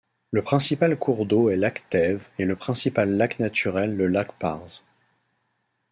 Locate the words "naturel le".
3.37-4.07